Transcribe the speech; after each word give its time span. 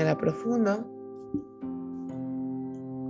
Inhala 0.00 0.16
profundo. 0.16 0.86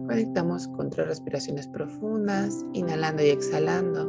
Conectamos 0.09 0.67
con 0.67 0.91
tres 0.91 1.07
respiraciones 1.07 1.69
profundas, 1.69 2.67
inhalando 2.73 3.23
y 3.23 3.29
exhalando. 3.29 4.09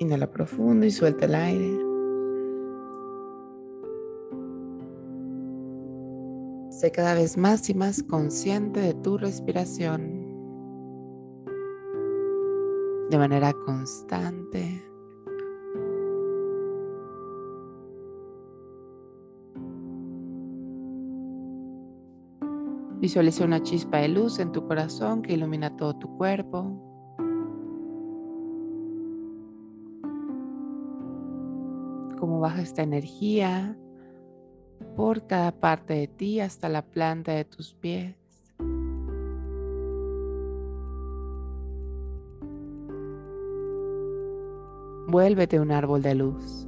Inhala 0.00 0.28
profundo 0.28 0.86
y 0.86 0.90
suelta 0.90 1.26
el 1.26 1.34
aire. 1.36 1.78
Sé 6.70 6.90
cada 6.90 7.14
vez 7.14 7.38
más 7.38 7.70
y 7.70 7.74
más 7.74 8.02
consciente 8.02 8.80
de 8.80 8.94
tu 8.94 9.18
respiración 9.18 10.26
de 13.08 13.18
manera 13.18 13.52
constante. 13.52 14.82
Visualiza 23.06 23.44
una 23.44 23.62
chispa 23.62 23.98
de 23.98 24.08
luz 24.08 24.40
en 24.40 24.50
tu 24.50 24.66
corazón 24.66 25.22
que 25.22 25.34
ilumina 25.34 25.76
todo 25.76 25.94
tu 25.94 26.08
cuerpo. 26.16 26.62
Cómo 32.18 32.40
baja 32.40 32.62
esta 32.62 32.82
energía 32.82 33.78
por 34.96 35.24
cada 35.28 35.52
parte 35.52 35.94
de 35.94 36.08
ti 36.08 36.40
hasta 36.40 36.68
la 36.68 36.82
planta 36.82 37.30
de 37.30 37.44
tus 37.44 37.74
pies. 37.74 38.16
Vuélvete 45.06 45.60
un 45.60 45.70
árbol 45.70 46.02
de 46.02 46.14
luz. 46.16 46.66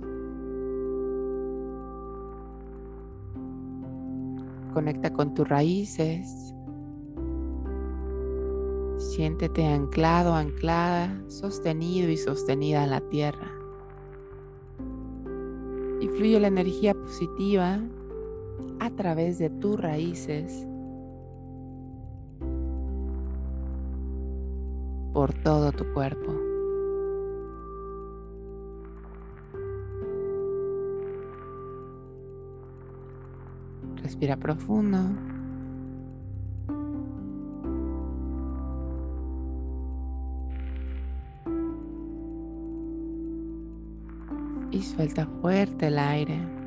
Conecta 4.78 5.12
con 5.12 5.34
tus 5.34 5.48
raíces. 5.48 6.54
Siéntete 8.96 9.66
anclado, 9.66 10.34
anclada, 10.34 11.20
sostenido 11.26 12.08
y 12.08 12.16
sostenida 12.16 12.84
en 12.84 12.90
la 12.90 13.00
tierra. 13.00 13.50
Y 16.00 16.06
fluye 16.06 16.38
la 16.38 16.46
energía 16.46 16.94
positiva 16.94 17.80
a 18.78 18.90
través 18.90 19.40
de 19.40 19.50
tus 19.50 19.80
raíces 19.80 20.64
por 25.12 25.34
todo 25.42 25.72
tu 25.72 25.92
cuerpo. 25.92 26.47
Respira 34.18 34.36
profundo. 34.36 34.98
Y 44.72 44.82
suelta 44.82 45.24
fuerte 45.40 45.86
el 45.86 46.00
aire. 46.00 46.57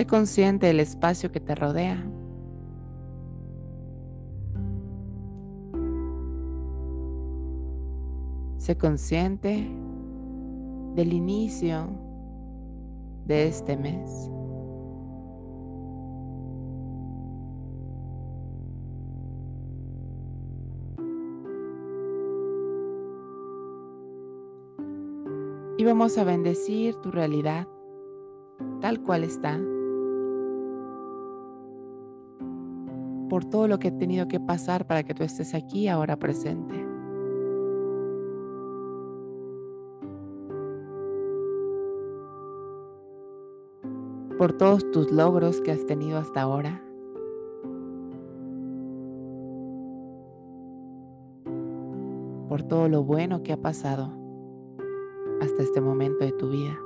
Sé 0.00 0.06
consciente 0.06 0.66
del 0.66 0.80
espacio 0.80 1.30
que 1.30 1.40
te 1.40 1.54
rodea. 1.54 2.02
Sé 8.56 8.78
consciente 8.78 9.70
del 10.94 11.12
inicio 11.12 11.90
de 13.26 13.46
este 13.48 13.76
mes. 13.76 14.30
Y 25.76 25.84
vamos 25.84 26.16
a 26.16 26.24
bendecir 26.24 26.94
tu 27.02 27.10
realidad 27.10 27.68
tal 28.80 29.02
cual 29.02 29.24
está. 29.24 29.60
Por 33.30 33.44
todo 33.44 33.68
lo 33.68 33.78
que 33.78 33.88
he 33.88 33.92
tenido 33.92 34.26
que 34.26 34.40
pasar 34.40 34.88
para 34.88 35.04
que 35.04 35.14
tú 35.14 35.22
estés 35.22 35.54
aquí 35.54 35.86
ahora 35.86 36.18
presente. 36.18 36.74
Por 44.36 44.52
todos 44.54 44.90
tus 44.90 45.12
logros 45.12 45.60
que 45.60 45.70
has 45.70 45.86
tenido 45.86 46.18
hasta 46.18 46.42
ahora. 46.42 46.82
Por 52.48 52.64
todo 52.64 52.88
lo 52.88 53.04
bueno 53.04 53.44
que 53.44 53.52
ha 53.52 53.60
pasado 53.62 54.10
hasta 55.40 55.62
este 55.62 55.80
momento 55.80 56.24
de 56.24 56.32
tu 56.32 56.50
vida. 56.50 56.76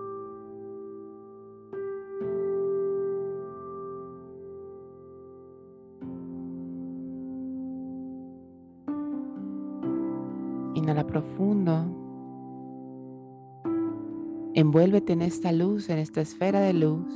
Envuélvete 14.84 15.14
en 15.14 15.22
esta 15.22 15.50
luz, 15.50 15.88
en 15.88 15.96
esta 15.96 16.20
esfera 16.20 16.60
de 16.60 16.74
luz, 16.74 17.10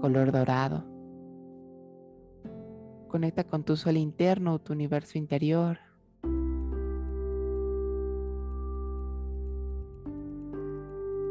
color 0.00 0.32
dorado. 0.32 0.82
Conecta 3.06 3.44
con 3.44 3.62
tu 3.62 3.76
sol 3.76 3.96
interno, 3.96 4.58
tu 4.58 4.72
universo 4.72 5.16
interior. 5.16 5.78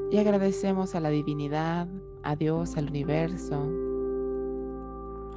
Y 0.10 0.18
agradecemos 0.18 0.96
a 0.96 1.02
la 1.02 1.10
divinidad, 1.10 1.90
a 2.24 2.38
Dios, 2.38 2.78
al 2.78 2.88
universo, 2.88 3.70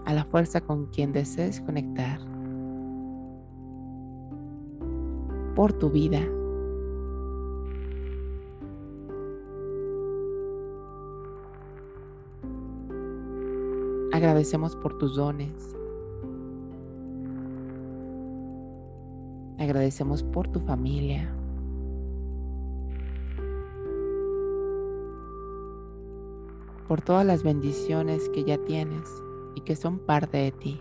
a 0.05 0.15
la 0.15 0.25
fuerza 0.27 0.61
con 0.61 0.87
quien 0.87 1.12
desees 1.12 1.61
conectar. 1.61 2.21
por 5.56 5.73
tu 5.73 5.89
vida. 5.89 6.21
Agradecemos 14.25 14.75
por 14.75 14.97
tus 14.97 15.17
dones. 15.17 15.77
Agradecemos 19.59 20.23
por 20.23 20.49
tu 20.49 20.61
familia. 20.61 21.31
Por 26.89 27.03
todas 27.03 27.27
las 27.27 27.43
bendiciones 27.43 28.31
que 28.31 28.45
ya 28.45 28.57
tienes 28.57 29.05
y 29.57 29.61
que 29.61 29.77
son 29.77 29.99
parte 29.99 30.39
de 30.39 30.53
ti. 30.53 30.81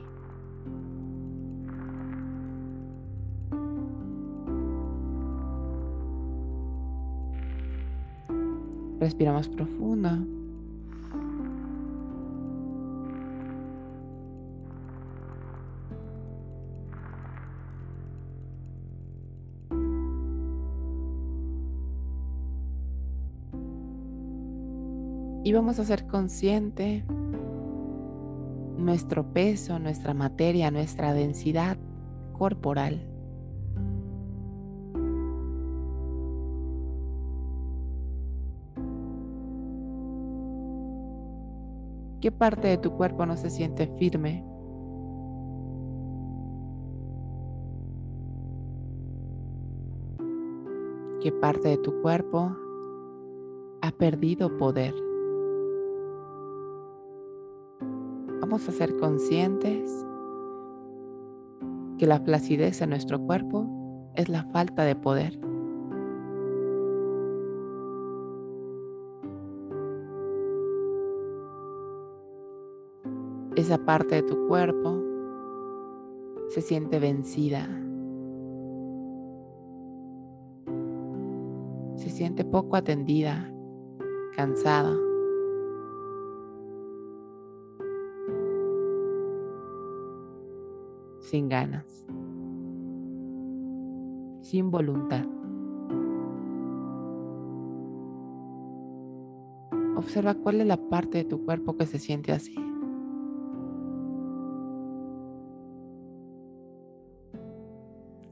Respira 9.01 9.33
más 9.33 9.49
Y 25.45 25.51
vamos 25.51 25.77
a 25.77 25.83
ser 25.83 26.07
consciente 26.07 27.03
nuestro 28.77 29.33
peso, 29.33 29.77
nuestra 29.77 30.13
materia, 30.13 30.71
nuestra 30.71 31.13
densidad 31.13 31.77
corporal. 32.31 33.09
¿Qué 42.21 42.31
parte 42.31 42.69
de 42.69 42.77
tu 42.77 42.91
cuerpo 42.93 43.25
no 43.25 43.35
se 43.35 43.49
siente 43.49 43.87
firme? 43.99 44.45
¿Qué 51.21 51.33
parte 51.33 51.67
de 51.67 51.77
tu 51.79 52.01
cuerpo 52.01 52.55
ha 53.81 53.91
perdido 53.91 54.57
poder? 54.57 54.93
A 58.53 58.71
ser 58.71 58.95
conscientes 58.97 60.05
que 61.97 62.05
la 62.05 62.19
flacidez 62.19 62.81
en 62.81 62.91
nuestro 62.91 63.19
cuerpo 63.19 63.67
es 64.15 64.29
la 64.29 64.43
falta 64.43 64.83
de 64.83 64.95
poder. 64.95 65.39
Esa 73.55 73.79
parte 73.79 74.15
de 74.15 74.23
tu 74.23 74.47
cuerpo 74.47 75.01
se 76.49 76.61
siente 76.61 76.99
vencida. 76.99 77.67
Se 81.95 82.09
siente 82.09 82.45
poco 82.45 82.75
atendida, 82.75 83.51
cansada. 84.35 84.95
Sin 91.33 91.49
ganas, 91.49 92.05
sin 94.43 94.69
voluntad. 94.69 95.25
Observa 99.95 100.35
cuál 100.35 100.61
es 100.61 100.67
la 100.67 100.77
parte 100.77 101.17
de 101.17 101.23
tu 101.23 101.43
cuerpo 101.43 101.75
que 101.75 101.87
se 101.87 101.97
siente 101.97 102.33
así. 102.33 102.55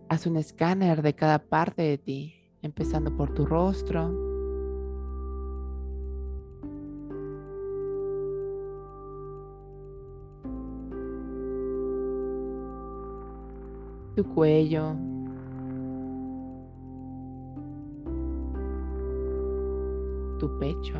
Haz 0.07 0.27
un 0.27 0.37
escáner 0.37 1.01
de 1.01 1.15
cada 1.15 1.39
parte 1.39 1.81
de 1.81 1.97
ti, 1.97 2.35
empezando 2.61 3.17
por 3.17 3.33
tu 3.33 3.47
rostro. 3.47 4.30
Tu 14.21 14.27
cuello. 14.35 14.95
Tu 20.37 20.59
pecho. 20.59 20.99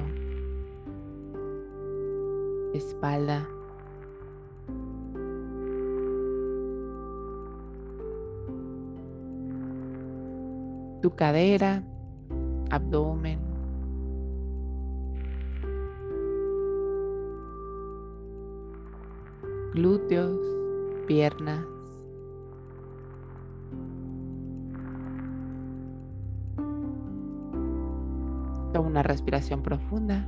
Espalda. 2.73 3.47
tu 11.01 11.09
cadera, 11.15 11.83
abdomen. 12.71 13.39
glúteos, 19.73 20.39
piernas. 21.07 21.80
Una 28.81 29.03
respiración 29.03 29.61
profunda. 29.61 30.27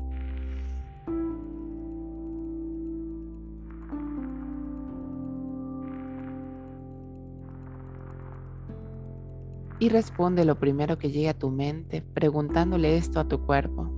y 9.83 9.89
responde 9.89 10.45
lo 10.45 10.57
primero 10.57 10.97
que 10.97 11.11
llegue 11.11 11.27
a 11.27 11.37
tu 11.37 11.49
mente 11.49 12.01
preguntándole 12.01 12.95
esto 12.95 13.19
a 13.19 13.27
tu 13.27 13.45
cuerpo. 13.45 13.91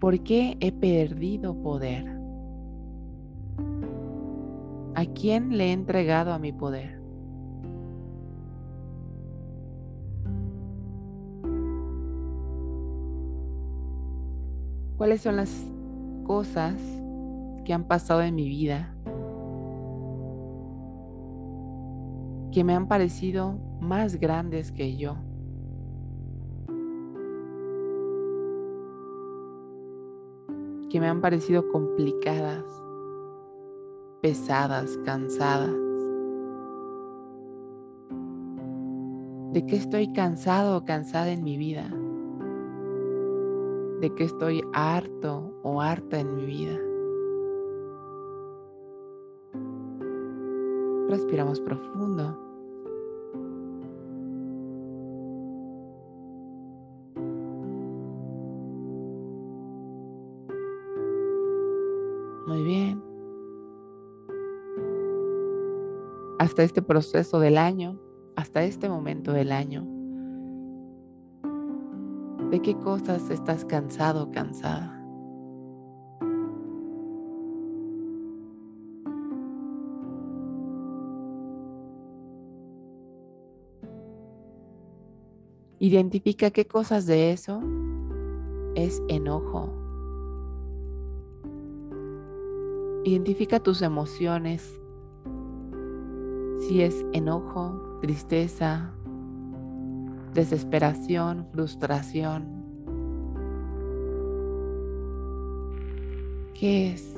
¿Por 0.00 0.24
qué 0.24 0.56
he 0.58 0.72
perdido 0.72 1.54
poder? 1.62 2.04
¿A 4.96 5.04
quién 5.14 5.56
le 5.56 5.66
he 5.66 5.72
entregado 5.72 6.32
a 6.32 6.40
mi 6.40 6.52
poder? 6.52 7.03
¿Cuáles 14.96 15.22
son 15.22 15.36
las 15.36 15.50
cosas 16.24 16.74
que 17.64 17.72
han 17.72 17.84
pasado 17.84 18.22
en 18.22 18.34
mi 18.34 18.48
vida 18.48 18.94
que 22.54 22.62
me 22.62 22.72
han 22.74 22.86
parecido 22.86 23.58
más 23.80 24.16
grandes 24.16 24.70
que 24.70 24.96
yo. 24.96 25.16
que 30.94 31.00
me 31.00 31.08
han 31.08 31.20
parecido 31.20 31.68
complicadas, 31.72 32.62
pesadas, 34.22 34.96
cansadas. 35.04 35.74
¿De 39.52 39.66
qué 39.66 39.74
estoy 39.74 40.12
cansado 40.12 40.76
o 40.76 40.84
cansada 40.84 41.32
en 41.32 41.42
mi 41.42 41.56
vida? 41.56 41.90
¿De 44.04 44.14
qué 44.14 44.24
estoy 44.24 44.62
harto 44.74 45.50
o 45.62 45.80
harta 45.80 46.20
en 46.20 46.36
mi 46.36 46.44
vida? 46.44 46.78
Respiramos 51.08 51.58
profundo. 51.58 52.38
Muy 62.46 62.62
bien. 62.62 63.02
Hasta 66.38 66.62
este 66.62 66.82
proceso 66.82 67.40
del 67.40 67.56
año, 67.56 67.98
hasta 68.36 68.64
este 68.64 68.90
momento 68.90 69.32
del 69.32 69.50
año, 69.50 69.93
¿de 72.54 72.62
qué 72.62 72.76
cosas 72.76 73.30
estás 73.30 73.64
cansado 73.64 74.22
o 74.22 74.30
cansada? 74.30 74.92
Identifica 85.80 86.52
qué 86.52 86.64
cosas 86.68 87.06
de 87.06 87.32
eso 87.32 87.60
es 88.76 89.02
enojo, 89.08 89.68
Identifica 93.06 93.60
tus 93.60 93.82
emociones. 93.82 94.80
Si 96.60 96.80
es 96.80 97.04
enojo, 97.12 97.98
tristeza, 98.00 98.94
desesperación, 100.34 101.46
frustración. 101.52 102.64
¿Qué 106.52 106.92
es? 106.92 107.14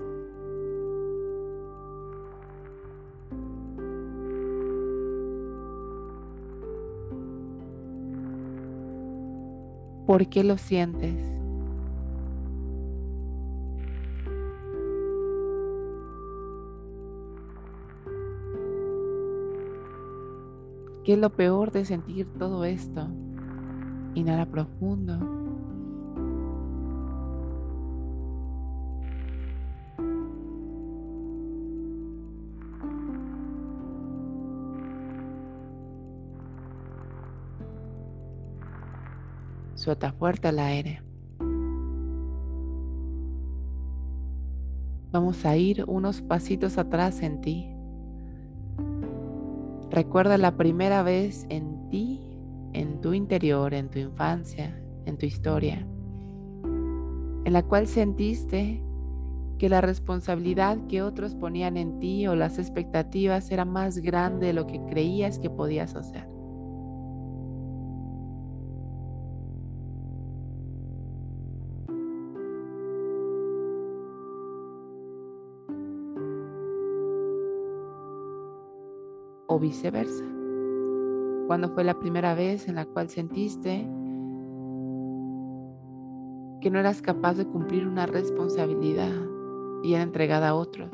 ¿Por 10.06 10.28
qué 10.28 10.44
lo 10.44 10.56
sientes? 10.56 11.16
¿Qué 21.06 21.12
es 21.12 21.20
lo 21.20 21.30
peor 21.30 21.70
de 21.70 21.84
sentir 21.84 22.26
todo 22.36 22.64
esto? 22.64 23.06
Inhala 24.14 24.44
profundo. 24.44 25.16
Suelta 39.76 40.12
fuerte 40.12 40.48
el 40.48 40.58
aire. 40.58 41.04
Vamos 45.12 45.44
a 45.46 45.56
ir 45.56 45.84
unos 45.86 46.20
pasitos 46.20 46.78
atrás 46.78 47.22
en 47.22 47.40
ti. 47.40 47.75
Recuerda 49.96 50.36
la 50.36 50.58
primera 50.58 51.02
vez 51.02 51.46
en 51.48 51.88
ti, 51.88 52.20
en 52.74 53.00
tu 53.00 53.14
interior, 53.14 53.72
en 53.72 53.88
tu 53.88 53.98
infancia, 53.98 54.78
en 55.06 55.16
tu 55.16 55.24
historia, 55.24 55.86
en 57.46 57.50
la 57.50 57.62
cual 57.62 57.86
sentiste 57.86 58.84
que 59.58 59.70
la 59.70 59.80
responsabilidad 59.80 60.76
que 60.86 61.00
otros 61.00 61.34
ponían 61.34 61.78
en 61.78 61.98
ti 61.98 62.26
o 62.26 62.36
las 62.36 62.58
expectativas 62.58 63.50
era 63.50 63.64
más 63.64 63.96
grande 63.96 64.48
de 64.48 64.52
lo 64.52 64.66
que 64.66 64.84
creías 64.84 65.38
que 65.38 65.48
podías 65.48 65.96
hacer. 65.96 66.28
O 79.56 79.58
viceversa. 79.58 80.24
¿Cuándo 81.46 81.70
fue 81.70 81.82
la 81.82 81.98
primera 81.98 82.34
vez 82.34 82.68
en 82.68 82.74
la 82.74 82.84
cual 82.84 83.08
sentiste 83.08 83.88
que 86.60 86.70
no 86.70 86.78
eras 86.78 87.00
capaz 87.00 87.34
de 87.34 87.46
cumplir 87.46 87.86
una 87.86 88.04
responsabilidad 88.04 89.12
y 89.82 89.94
era 89.94 90.02
entregada 90.02 90.50
a 90.50 90.54
otros, 90.54 90.90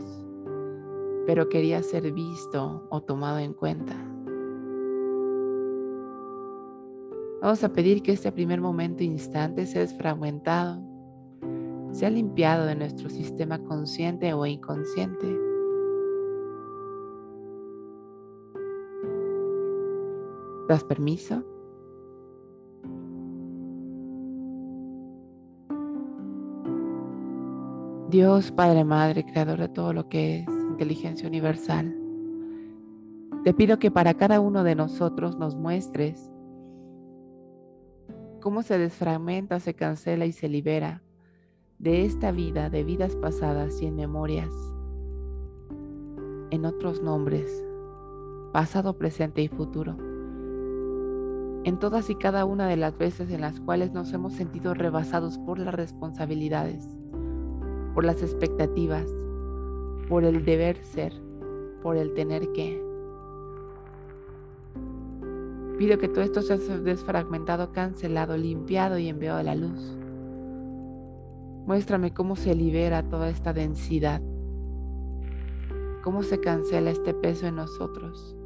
pero 1.26 1.49
querías 1.49 1.87
ser 1.87 2.12
visto 2.12 2.87
o 2.88 3.02
tomado 3.02 3.38
en 3.38 3.52
cuenta? 3.52 3.97
Vamos 7.40 7.64
a 7.64 7.73
pedir 7.73 8.02
que 8.02 8.12
este 8.12 8.31
primer 8.31 8.61
momento 8.61 9.02
instante 9.02 9.66
sea 9.66 9.81
desfragmentado, 9.81 10.81
sea 11.90 12.11
limpiado 12.11 12.66
de 12.66 12.76
nuestro 12.76 13.11
sistema 13.11 13.59
consciente 13.59 14.33
o 14.33 14.47
inconsciente. 14.47 15.51
¿Das 20.69 20.85
permiso? 20.85 21.45
Dios, 28.12 28.52
Padre, 28.52 28.85
Madre, 28.85 29.25
Creador 29.25 29.59
de 29.59 29.69
todo 29.69 29.95
lo 29.95 30.11
que 30.11 30.40
es 30.40 30.49
inteligencia 30.49 31.26
universal, 31.26 31.97
te 33.42 33.54
pido 33.54 33.78
que 33.78 33.90
para 33.90 34.12
cada 34.14 34.38
uno 34.38 34.64
de 34.64 34.75
nosotros 34.75 35.38
nos 35.38 35.57
muestres 35.57 36.31
cómo 38.42 38.62
se 38.62 38.76
desfragmenta, 38.76 39.61
se 39.61 39.73
cancela 39.73 40.26
y 40.26 40.33
se 40.33 40.50
libera 40.50 41.02
de 41.78 42.04
esta 42.04 42.33
vida, 42.33 42.69
de 42.69 42.85
vidas 42.85 43.16
pasadas 43.16 43.81
y 43.81 43.87
en 43.87 43.97
memorias, 43.97 44.52
en 46.50 46.66
otros 46.66 47.02
nombres, 47.02 47.64
pasado, 48.52 48.99
presente 48.99 49.40
y 49.40 49.49
futuro. 49.49 50.12
En 51.64 51.78
todas 51.78 52.11
y 52.11 52.16
cada 52.16 52.45
una 52.45 52.66
de 52.66 52.76
las 52.76 52.99
veces 52.99 53.31
en 53.31 53.40
las 53.40 53.61
cuales 53.61 53.92
nos 53.92 54.12
hemos 54.12 54.33
sentido 54.33 54.75
rebasados 54.75 55.38
por 55.38 55.61
las 55.61 55.73
responsabilidades, 55.73 56.88
por 57.95 58.04
las 58.04 58.21
expectativas, 58.21 59.07
por 60.09 60.25
el 60.25 60.45
deber 60.45 60.85
ser, 60.85 61.12
por 61.81 61.97
el 61.97 62.14
tener 62.14 62.50
que. 62.52 62.83
Pido 65.78 65.99
que 65.99 66.09
todo 66.09 66.25
esto 66.25 66.42
sea 66.42 66.57
desfragmentado, 66.57 67.71
cancelado, 67.71 68.37
limpiado 68.37 68.99
y 68.99 69.09
enviado 69.09 69.38
a 69.38 69.45
la 69.45 69.54
luz. 69.54 69.97
Muéstrame 71.66 72.12
cómo 72.12 72.35
se 72.35 72.57
libera 72.57 73.09
toda 73.09 73.31
esta 73.31 73.52
densidad, 73.52 74.21
cómo 76.02 76.25
se 76.25 76.40
cancela 76.40 76.90
este 76.90 77.14
peso 77.14 77.47
en 77.47 77.54
nosotros. 77.54 78.37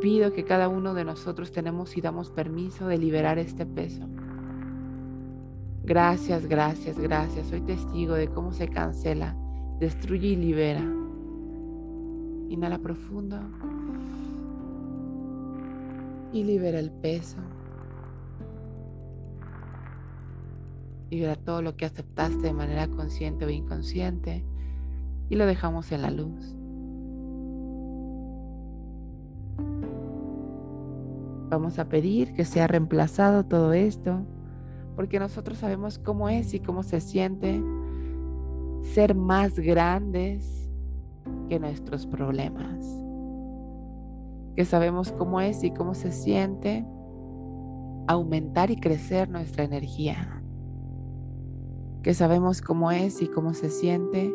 Pido 0.00 0.32
que 0.32 0.44
cada 0.44 0.68
uno 0.68 0.94
de 0.94 1.04
nosotros 1.04 1.50
tenemos 1.50 1.96
y 1.96 2.00
damos 2.00 2.30
permiso 2.30 2.86
de 2.86 2.98
liberar 2.98 3.38
este 3.38 3.66
peso. 3.66 4.06
Gracias, 5.82 6.46
gracias, 6.46 6.98
gracias. 6.98 7.48
Soy 7.48 7.62
testigo 7.62 8.14
de 8.14 8.28
cómo 8.28 8.52
se 8.52 8.68
cancela, 8.68 9.36
destruye 9.80 10.28
y 10.28 10.36
libera. 10.36 10.82
Inhala 12.48 12.78
profundo 12.78 13.40
y 16.32 16.44
libera 16.44 16.78
el 16.78 16.90
peso. 16.90 17.38
Libera 21.10 21.36
todo 21.36 21.62
lo 21.62 21.76
que 21.76 21.86
aceptaste 21.86 22.42
de 22.42 22.52
manera 22.52 22.86
consciente 22.86 23.46
o 23.46 23.50
inconsciente 23.50 24.44
y 25.28 25.36
lo 25.36 25.46
dejamos 25.46 25.90
en 25.90 26.02
la 26.02 26.10
luz. 26.10 26.57
Vamos 31.48 31.78
a 31.78 31.88
pedir 31.88 32.34
que 32.34 32.44
sea 32.44 32.66
reemplazado 32.66 33.44
todo 33.44 33.72
esto, 33.72 34.20
porque 34.96 35.18
nosotros 35.18 35.58
sabemos 35.58 35.98
cómo 35.98 36.28
es 36.28 36.54
y 36.54 36.60
cómo 36.60 36.82
se 36.82 37.00
siente 37.00 37.62
ser 38.82 39.14
más 39.14 39.58
grandes 39.58 40.70
que 41.48 41.58
nuestros 41.58 42.06
problemas 42.06 42.98
que 44.58 44.64
sabemos 44.64 45.12
cómo 45.12 45.40
es 45.40 45.62
y 45.62 45.70
cómo 45.70 45.94
se 45.94 46.10
siente 46.10 46.84
aumentar 48.08 48.72
y 48.72 48.76
crecer 48.76 49.30
nuestra 49.30 49.62
energía, 49.62 50.42
que 52.02 52.12
sabemos 52.12 52.60
cómo 52.60 52.90
es 52.90 53.22
y 53.22 53.28
cómo 53.28 53.54
se 53.54 53.70
siente 53.70 54.34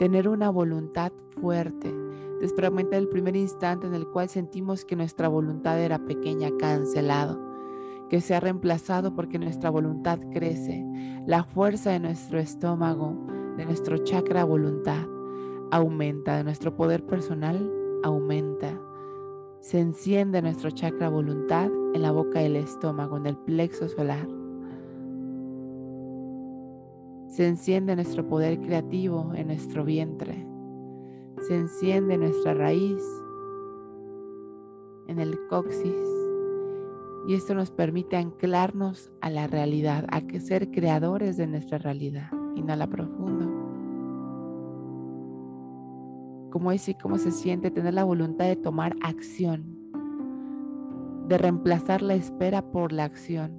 tener 0.00 0.28
una 0.28 0.50
voluntad 0.50 1.12
fuerte, 1.40 1.94
desfragmentar 2.40 2.98
el 2.98 3.08
primer 3.08 3.36
instante 3.36 3.86
en 3.86 3.94
el 3.94 4.06
cual 4.06 4.28
sentimos 4.28 4.84
que 4.84 4.96
nuestra 4.96 5.28
voluntad 5.28 5.80
era 5.80 5.98
pequeña, 5.98 6.50
cancelado, 6.58 7.40
que 8.08 8.20
se 8.20 8.34
ha 8.34 8.40
reemplazado 8.40 9.14
porque 9.14 9.38
nuestra 9.38 9.70
voluntad 9.70 10.18
crece, 10.32 10.84
la 11.26 11.44
fuerza 11.44 11.90
de 11.90 12.00
nuestro 12.00 12.38
estómago, 12.38 13.26
de 13.56 13.64
nuestro 13.64 13.98
chakra 13.98 14.44
voluntad, 14.44 15.06
aumenta, 15.70 16.36
de 16.36 16.44
nuestro 16.44 16.76
poder 16.76 17.04
personal 17.04 17.72
aumenta 18.04 18.78
se 19.66 19.80
enciende 19.80 20.40
nuestro 20.42 20.70
chakra 20.70 21.08
voluntad 21.08 21.68
en 21.92 22.00
la 22.00 22.12
boca 22.12 22.38
del 22.38 22.54
estómago, 22.54 23.16
en 23.16 23.26
el 23.26 23.36
plexo 23.36 23.88
solar. 23.88 24.28
Se 27.26 27.48
enciende 27.48 27.96
nuestro 27.96 28.28
poder 28.28 28.60
creativo 28.60 29.32
en 29.34 29.48
nuestro 29.48 29.84
vientre. 29.84 30.46
Se 31.42 31.56
enciende 31.56 32.18
nuestra 32.18 32.54
raíz 32.54 33.02
en 35.08 35.18
el 35.18 35.38
coxis. 35.48 35.94
Y 37.28 37.34
esto 37.34 37.54
nos 37.54 37.70
permite 37.70 38.16
anclarnos 38.16 39.10
a 39.20 39.30
la 39.30 39.46
realidad, 39.46 40.06
a 40.10 40.20
que 40.20 40.40
ser 40.40 40.70
creadores 40.70 41.36
de 41.36 41.46
nuestra 41.46 41.78
realidad. 41.78 42.30
Inhala 42.54 42.86
profundo 42.86 43.66
cómo 46.56 46.72
es 46.72 46.88
y 46.88 46.94
cómo 46.94 47.18
se 47.18 47.32
siente 47.32 47.70
tener 47.70 47.92
la 47.92 48.04
voluntad 48.04 48.46
de 48.46 48.56
tomar 48.56 48.96
acción, 49.02 49.76
de 51.28 51.36
reemplazar 51.36 52.00
la 52.00 52.14
espera 52.14 52.62
por 52.72 52.92
la 52.92 53.04
acción, 53.04 53.52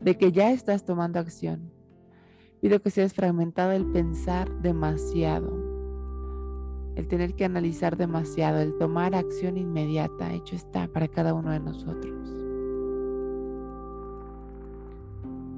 de 0.00 0.18
que 0.18 0.32
ya 0.32 0.50
estás 0.50 0.84
tomando 0.84 1.20
acción. 1.20 1.70
Pido 2.60 2.82
que 2.82 2.90
seas 2.90 3.14
fragmentado 3.14 3.70
el 3.70 3.86
pensar 3.92 4.50
demasiado, 4.62 5.65
el 6.96 7.06
tener 7.06 7.34
que 7.34 7.44
analizar 7.44 7.96
demasiado, 7.96 8.58
el 8.58 8.76
tomar 8.76 9.14
acción 9.14 9.56
inmediata, 9.56 10.32
hecho 10.32 10.56
está 10.56 10.88
para 10.88 11.06
cada 11.06 11.32
uno 11.34 11.52
de 11.52 11.60
nosotros. 11.60 12.14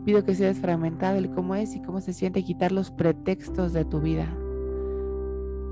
Pido 0.04 0.24
que 0.24 0.34
seas 0.34 0.58
fragmentado 0.58 1.16
el 1.16 1.30
cómo 1.30 1.54
es 1.54 1.74
y 1.74 1.82
cómo 1.82 2.00
se 2.02 2.12
siente 2.12 2.44
quitar 2.44 2.72
los 2.72 2.90
pretextos 2.90 3.72
de 3.72 3.84
tu 3.86 4.00
vida 4.00 4.28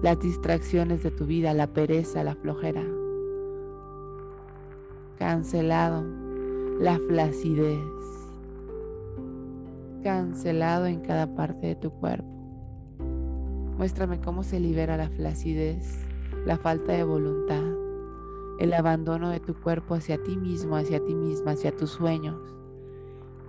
las 0.02 0.20
distracciones 0.20 1.02
de 1.02 1.10
tu 1.10 1.26
vida, 1.26 1.54
la 1.54 1.66
pereza, 1.66 2.22
la 2.22 2.34
flojera. 2.34 2.84
Cancelado 5.18 6.04
la 6.78 6.98
flacidez. 7.08 7.80
Cancelado 10.02 10.86
en 10.86 11.00
cada 11.00 11.34
parte 11.34 11.68
de 11.68 11.74
tu 11.76 11.90
cuerpo. 11.90 12.35
Muéstrame 13.76 14.20
cómo 14.20 14.42
se 14.42 14.58
libera 14.58 14.96
la 14.96 15.10
flacidez, 15.10 16.06
la 16.46 16.56
falta 16.56 16.92
de 16.92 17.04
voluntad, 17.04 17.62
el 18.58 18.72
abandono 18.72 19.28
de 19.28 19.38
tu 19.38 19.54
cuerpo 19.54 19.94
hacia 19.94 20.22
ti 20.22 20.38
mismo, 20.38 20.76
hacia 20.76 21.04
ti 21.04 21.14
misma, 21.14 21.50
hacia 21.50 21.76
tus 21.76 21.90
sueños, 21.90 22.40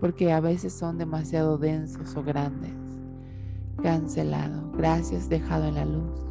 porque 0.01 0.33
a 0.33 0.41
veces 0.41 0.73
son 0.73 0.97
demasiado 0.97 1.57
densos 1.57 2.15
o 2.17 2.23
grandes. 2.23 2.73
Cancelado, 3.81 4.69
gracias, 4.71 5.29
dejado 5.29 5.65
en 5.65 5.75
la 5.75 5.85
luz. 5.85 6.27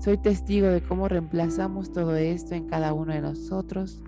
Soy 0.00 0.18
testigo 0.18 0.66
de 0.66 0.82
cómo 0.82 1.06
reemplazamos 1.08 1.92
todo 1.92 2.16
esto 2.16 2.56
en 2.56 2.66
cada 2.66 2.92
uno 2.92 3.12
de 3.12 3.20
nosotros, 3.20 4.02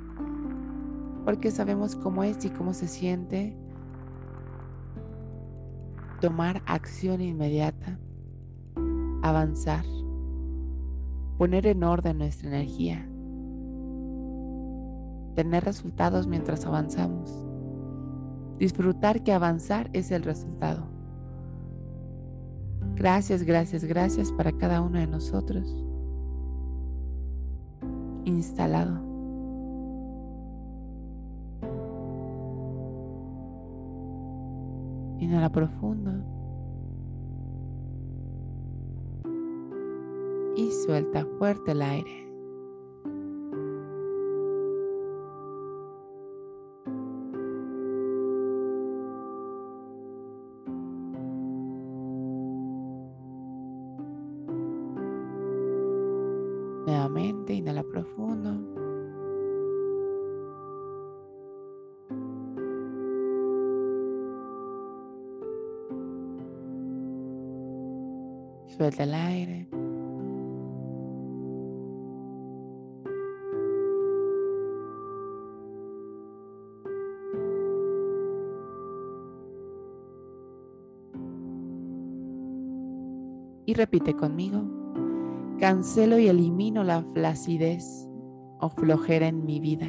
porque 1.24 1.52
sabemos 1.52 1.94
cómo 1.94 2.24
es 2.24 2.44
y 2.44 2.50
cómo 2.50 2.74
se 2.74 2.88
siente 2.88 3.56
tomar 6.20 6.62
acción 6.66 7.20
inmediata, 7.20 8.00
avanzar, 9.28 9.84
poner 11.38 11.66
en 11.66 11.84
orden 11.84 12.18
nuestra 12.18 12.48
energía, 12.48 13.06
tener 15.34 15.64
resultados 15.64 16.26
mientras 16.26 16.64
avanzamos, 16.66 17.30
disfrutar 18.58 19.22
que 19.22 19.32
avanzar 19.32 19.90
es 19.92 20.10
el 20.10 20.22
resultado. 20.22 20.86
Gracias, 22.94 23.42
gracias, 23.42 23.84
gracias 23.84 24.32
para 24.32 24.52
cada 24.52 24.80
uno 24.80 24.98
de 24.98 25.06
nosotros 25.06 25.86
instalado. 28.24 29.06
Inhala 35.18 35.50
profundo. 35.50 36.35
Y 40.56 40.72
suelta 40.72 41.26
fuerte 41.38 41.72
el 41.72 41.82
aire. 41.82 42.26
Nuevamente, 56.86 57.52
inhala 57.52 57.82
profundo. 57.82 58.54
Suelta 68.68 69.02
el 69.04 69.14
aire. 69.14 69.85
Repite 83.76 84.14
conmigo. 84.14 84.62
Cancelo 85.60 86.18
y 86.18 86.28
elimino 86.28 86.82
la 86.82 87.02
flacidez 87.14 88.08
o 88.60 88.68
flojera 88.70 89.28
en 89.28 89.44
mi 89.44 89.60
vida. 89.60 89.86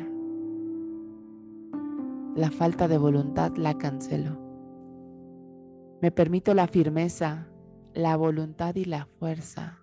La 2.36 2.51
falta 2.51 2.88
de 2.88 2.98
voluntad 2.98 3.56
la 3.58 3.77
cancelo. 3.77 4.38
Me 6.01 6.12
permito 6.12 6.53
la 6.53 6.67
firmeza, 6.67 7.48
la 7.94 8.15
voluntad 8.15 8.75
y 8.75 8.86
la 8.86 9.08
fuerza. 9.20 9.79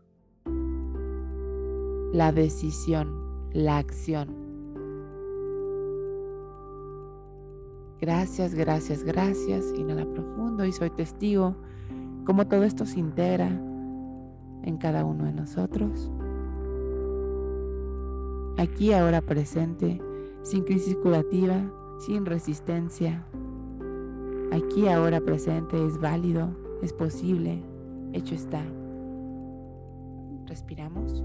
La 2.12 2.30
decisión, 2.30 3.50
la 3.52 3.78
acción. 3.78 4.28
Gracias, 8.00 8.54
gracias, 8.54 9.02
gracias. 9.02 9.72
Inhala 9.76 10.04
profundo 10.04 10.64
y 10.64 10.72
soy 10.72 10.90
testigo 10.90 11.56
cómo 12.24 12.46
todo 12.46 12.62
esto 12.64 12.86
se 12.86 13.00
integra 13.00 13.50
en 14.64 14.76
cada 14.78 15.04
uno 15.04 15.24
de 15.24 15.32
nosotros. 15.32 16.10
Aquí 18.58 18.92
ahora 18.92 19.20
presente, 19.20 20.00
sin 20.42 20.64
crisis 20.64 20.96
curativa, 20.96 21.56
sin 21.98 22.24
resistencia. 22.24 23.24
Aquí 24.52 24.88
ahora 24.88 25.20
presente 25.20 25.84
es 25.86 25.98
válido, 25.98 26.48
es 26.82 26.92
posible, 26.92 27.62
hecho 28.12 28.34
está. 28.34 28.62
Respiramos. 30.46 31.24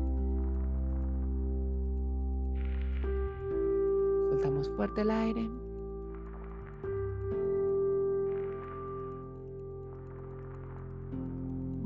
Soltamos 4.29 4.69
fuerte 4.75 5.01
el 5.01 5.11
aire. 5.11 5.58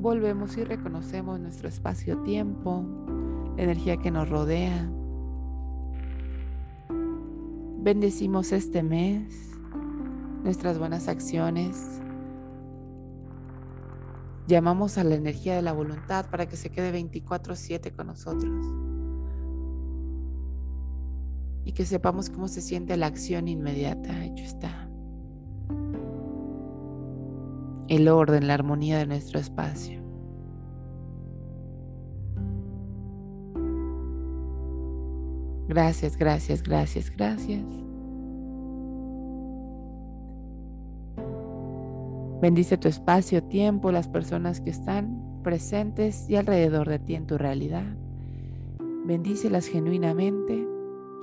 Volvemos 0.03 0.57
y 0.57 0.65
reconocemos 0.65 1.39
nuestro 1.39 1.69
espacio-tiempo, 1.69 2.85
la 3.55 3.63
energía 3.63 3.95
que 3.95 4.11
nos 4.11 4.29
rodea. 4.29 4.91
Bendecimos 7.79 8.51
este 8.51 8.83
mes, 8.83 9.57
nuestras 10.43 10.77
buenas 10.77 11.07
acciones. 11.07 12.01
Llamamos 14.45 14.97
a 14.97 15.05
la 15.05 15.15
energía 15.15 15.55
de 15.55 15.61
la 15.61 15.71
voluntad 15.71 16.29
para 16.29 16.47
que 16.47 16.57
se 16.57 16.69
quede 16.69 16.91
24/7 16.91 17.95
con 17.95 18.07
nosotros. 18.07 18.65
Y 21.63 21.71
que 21.71 21.85
sepamos 21.85 22.29
cómo 22.29 22.49
se 22.49 22.61
siente 22.61 22.97
la 22.97 23.05
acción 23.05 23.47
inmediata. 23.47 24.25
Hecho 24.25 24.43
está. 24.43 24.92
El 27.95 28.07
orden, 28.07 28.47
la 28.47 28.55
armonía 28.55 28.97
de 28.97 29.05
nuestro 29.05 29.39
espacio. 29.39 30.01
Gracias, 35.67 36.17
gracias, 36.17 36.61
gracias, 36.61 37.09
gracias. 37.09 37.63
Bendice 42.41 42.77
tu 42.77 42.89
espacio, 42.89 43.41
tiempo, 43.43 43.91
las 43.91 44.09
personas 44.09 44.59
que 44.59 44.69
están 44.69 45.41
presentes 45.43 46.29
y 46.29 46.35
alrededor 46.35 46.89
de 46.89 46.99
ti 46.99 47.15
en 47.15 47.25
tu 47.25 47.37
realidad. 47.37 47.85
Bendícelas 49.05 49.67
genuinamente. 49.67 50.67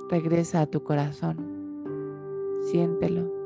Regresa 0.09 0.61
a 0.61 0.65
tu 0.65 0.83
corazón. 0.83 1.37
Siéntelo. 2.71 3.40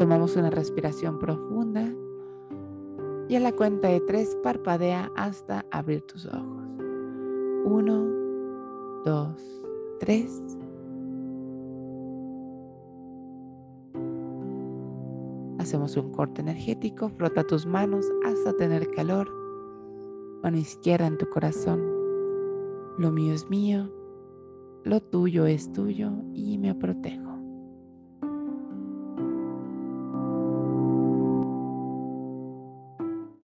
Tomamos 0.00 0.34
una 0.34 0.48
respiración 0.48 1.18
profunda 1.18 1.86
y 3.28 3.36
a 3.36 3.40
la 3.40 3.52
cuenta 3.52 3.88
de 3.88 4.00
tres 4.00 4.34
parpadea 4.42 5.12
hasta 5.14 5.66
abrir 5.70 6.00
tus 6.06 6.24
ojos. 6.24 6.64
Uno, 7.66 8.08
dos, 9.04 9.36
tres. 9.98 10.42
Hacemos 15.58 15.94
un 15.98 16.12
corte 16.12 16.40
energético, 16.40 17.10
frota 17.10 17.44
tus 17.44 17.66
manos 17.66 18.06
hasta 18.24 18.56
tener 18.56 18.90
calor. 18.92 19.30
Mano 20.42 20.56
izquierda 20.56 21.08
en 21.08 21.18
tu 21.18 21.28
corazón. 21.28 21.78
Lo 22.96 23.12
mío 23.12 23.34
es 23.34 23.50
mío, 23.50 23.92
lo 24.82 25.02
tuyo 25.02 25.44
es 25.44 25.70
tuyo 25.74 26.10
y 26.32 26.56
me 26.56 26.74
protejo. 26.74 27.29